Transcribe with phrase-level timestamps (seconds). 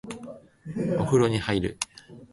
[0.99, 1.77] お風呂に入る